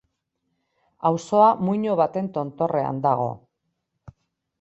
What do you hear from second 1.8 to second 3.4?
baten tontorrean dago.